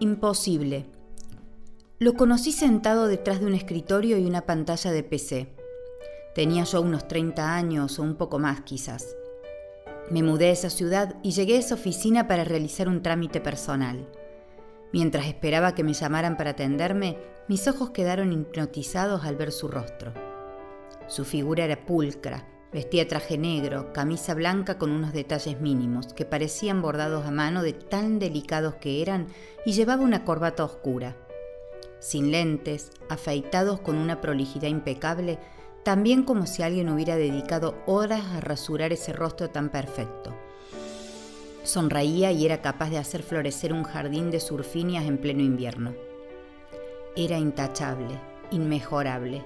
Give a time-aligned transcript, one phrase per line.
[0.00, 0.86] Imposible.
[1.98, 5.56] Lo conocí sentado detrás de un escritorio y una pantalla de PC.
[6.36, 9.16] Tenía yo unos 30 años o un poco más quizás.
[10.08, 14.08] Me mudé a esa ciudad y llegué a esa oficina para realizar un trámite personal.
[14.92, 17.18] Mientras esperaba que me llamaran para atenderme,
[17.48, 20.14] mis ojos quedaron hipnotizados al ver su rostro.
[21.08, 26.82] Su figura era pulcra, Vestía traje negro, camisa blanca con unos detalles mínimos que parecían
[26.82, 29.28] bordados a mano de tan delicados que eran
[29.64, 31.16] y llevaba una corbata oscura.
[31.98, 35.38] Sin lentes, afeitados con una prolijidad impecable,
[35.82, 40.36] también como si alguien hubiera dedicado horas a rasurar ese rostro tan perfecto.
[41.62, 45.94] Sonreía y era capaz de hacer florecer un jardín de surfinias en pleno invierno.
[47.16, 49.42] Era intachable, inmejorable,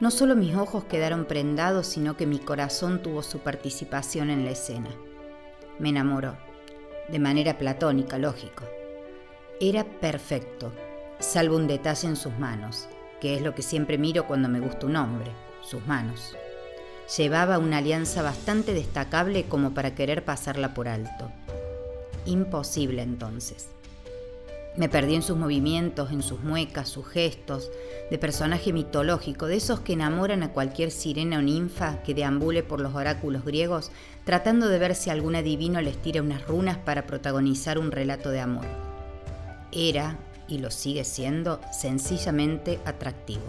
[0.00, 4.52] no solo mis ojos quedaron prendados, sino que mi corazón tuvo su participación en la
[4.52, 4.90] escena.
[5.78, 6.36] Me enamoró,
[7.08, 8.64] de manera platónica, lógico.
[9.60, 10.72] Era perfecto,
[11.18, 12.88] salvo un detalle en sus manos,
[13.20, 15.32] que es lo que siempre miro cuando me gusta un hombre,
[15.62, 16.36] sus manos.
[17.16, 21.32] Llevaba una alianza bastante destacable como para querer pasarla por alto.
[22.26, 23.68] Imposible entonces.
[24.78, 27.68] Me perdí en sus movimientos, en sus muecas, sus gestos,
[28.12, 32.80] de personaje mitológico, de esos que enamoran a cualquier sirena o ninfa que deambule por
[32.80, 33.90] los oráculos griegos,
[34.24, 38.38] tratando de ver si algún adivino les tira unas runas para protagonizar un relato de
[38.38, 38.66] amor.
[39.72, 43.42] Era, y lo sigue siendo, sencillamente atractivo.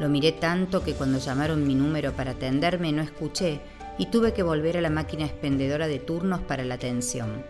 [0.00, 3.60] Lo miré tanto que cuando llamaron mi número para atenderme no escuché
[3.96, 7.44] y tuve que volver a la máquina expendedora de turnos para la atención.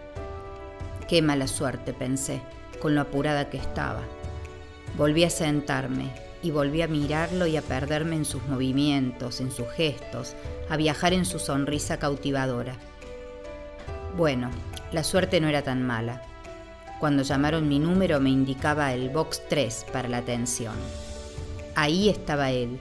[1.11, 2.41] Qué mala suerte, pensé,
[2.81, 4.03] con lo apurada que estaba.
[4.97, 9.69] Volví a sentarme y volví a mirarlo y a perderme en sus movimientos, en sus
[9.73, 10.37] gestos,
[10.69, 12.77] a viajar en su sonrisa cautivadora.
[14.17, 14.53] Bueno,
[14.93, 16.23] la suerte no era tan mala.
[17.01, 20.77] Cuando llamaron mi número me indicaba el box 3 para la atención.
[21.75, 22.79] Ahí estaba él.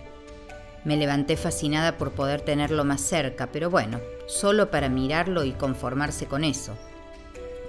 [0.83, 6.27] Me levanté fascinada por poder tenerlo más cerca, pero bueno, solo para mirarlo y conformarse
[6.27, 6.77] con eso.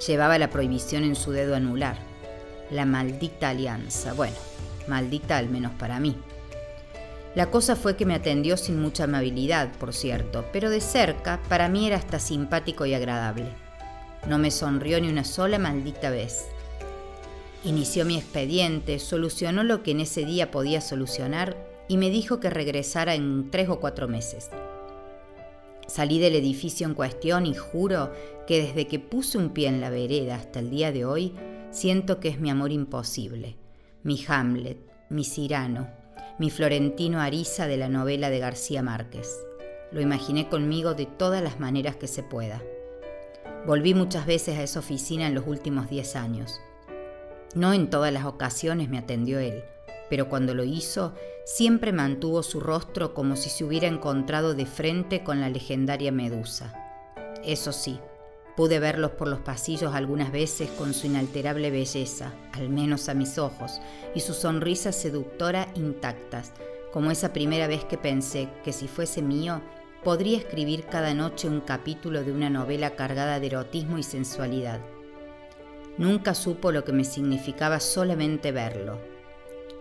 [0.07, 1.99] Llevaba la prohibición en su dedo anular.
[2.71, 4.13] La maldita alianza.
[4.15, 4.37] Bueno,
[4.89, 6.17] maldita al menos para mí.
[7.35, 11.69] La cosa fue que me atendió sin mucha amabilidad, por cierto, pero de cerca para
[11.69, 13.47] mí era hasta simpático y agradable.
[14.27, 16.49] No me sonrió ni una sola maldita vez.
[17.63, 21.57] Inició mi expediente, solucionó lo que en ese día podía solucionar
[21.89, 24.51] y me dijo que regresara en tres o cuatro meses.
[25.91, 28.13] Salí del edificio en cuestión y juro
[28.47, 31.35] que desde que puse un pie en la vereda hasta el día de hoy,
[31.73, 33.57] siento que es mi amor imposible,
[34.05, 34.79] mi Hamlet,
[35.09, 35.91] mi Cirano,
[36.39, 39.37] mi Florentino Ariza de la novela de García Márquez.
[39.91, 42.63] Lo imaginé conmigo de todas las maneras que se pueda.
[43.67, 46.61] Volví muchas veces a esa oficina en los últimos diez años.
[47.57, 49.65] No en todas las ocasiones me atendió él,
[50.11, 51.15] pero cuando lo hizo,
[51.47, 56.75] siempre mantuvo su rostro como si se hubiera encontrado de frente con la legendaria Medusa.
[57.45, 57.99] Eso sí,
[58.57, 63.39] pude verlos por los pasillos algunas veces con su inalterable belleza, al menos a mis
[63.39, 63.81] ojos,
[64.15, 66.53] y su sonrisa seductora intactas,
[66.93, 69.63] como esa primera vez que pensé que si fuese mío,
[70.03, 74.81] podría escribir cada noche un capítulo de una novela cargada de erotismo y sensualidad.
[75.99, 78.99] Nunca supo lo que me significaba solamente verlo,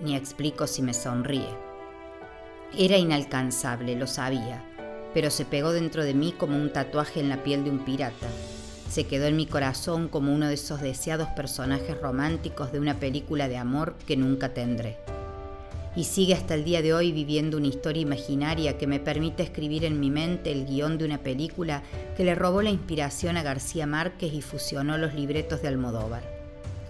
[0.02, 1.50] ni explico si me sonríe.
[2.78, 4.64] Era inalcanzable, lo sabía,
[5.14, 8.28] pero se pegó dentro de mí como un tatuaje en la piel de un pirata.
[8.90, 13.48] Se quedó en mi corazón como uno de esos deseados personajes románticos de una película
[13.48, 14.98] de amor que nunca tendré.
[15.96, 19.84] Y sigue hasta el día de hoy viviendo una historia imaginaria que me permite escribir
[19.86, 21.84] en mi mente el guion de una película
[22.16, 26.39] que le robó la inspiración a García Márquez y fusionó los libretos de Almodóvar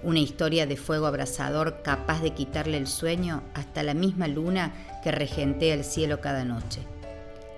[0.01, 4.73] una historia de fuego abrasador capaz de quitarle el sueño hasta la misma luna
[5.03, 6.81] que regentea el cielo cada noche.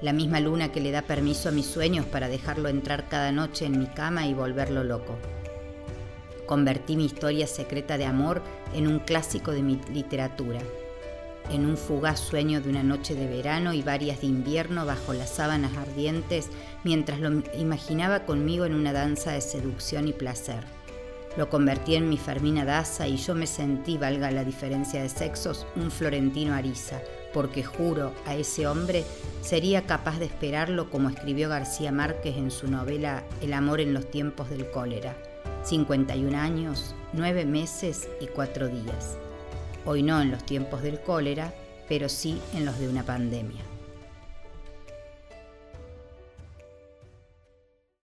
[0.01, 3.65] La misma luna que le da permiso a mis sueños para dejarlo entrar cada noche
[3.65, 5.17] en mi cama y volverlo loco.
[6.47, 8.41] Convertí mi historia secreta de amor
[8.73, 10.59] en un clásico de mi literatura,
[11.51, 15.29] en un fugaz sueño de una noche de verano y varias de invierno bajo las
[15.29, 16.49] sábanas ardientes
[16.83, 20.80] mientras lo imaginaba conmigo en una danza de seducción y placer.
[21.37, 25.65] Lo convertí en mi Fermina Daza y yo me sentí, valga la diferencia de sexos,
[25.77, 26.99] un florentino Ariza,
[27.33, 29.05] porque juro a ese hombre
[29.41, 34.11] sería capaz de esperarlo como escribió García Márquez en su novela El amor en los
[34.11, 35.15] tiempos del cólera.
[35.63, 39.17] 51 años, 9 meses y 4 días.
[39.85, 41.53] Hoy no en los tiempos del cólera,
[41.87, 43.61] pero sí en los de una pandemia.